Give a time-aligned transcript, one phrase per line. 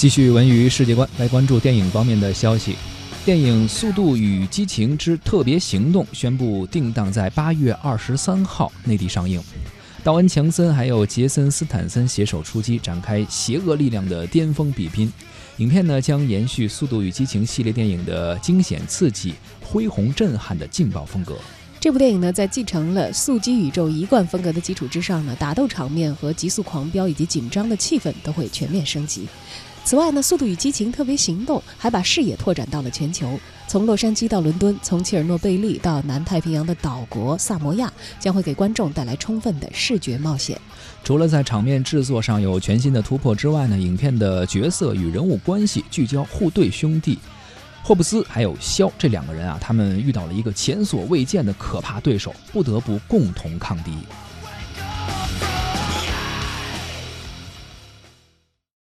[0.00, 2.74] 继续文娱世界观，来关注电影方面的消息。
[3.22, 9.38] 电影《速度与激情之特别行动》宣布定档在八月二十三号内地上映。
[10.02, 15.12] 道恩·强森还有杰森·斯坦森携手出击，展开邪恶力量的巅峰比拼。
[15.58, 21.36] 影片呢将延续《速度与激情》系列电影的惊险刺激、恢宏震撼的劲爆风格。
[21.78, 29.28] 这部电影呢，在继承了速激宇宙一贯风格的基础之上呢，打斗场面和急速狂飙以及紧张的气氛都会全面升级。
[29.82, 40.60] 此外呢，《速度与激情：特别行动》还把视野拓展到了全球，从洛杉矶到伦敦，从切尔诺贝利到南太平洋的岛国萨摩亚，将会给观众带来充分的视觉冒险。
[41.02, 47.18] 除了在场面制作上有全新的突破之外呢，影片的角色与人物关系聚焦护队兄弟。
[47.82, 53.92] 霍布斯还有肖这两个人啊，他们遇到了一个前所未见的可怕对手，不得不共同抗敌。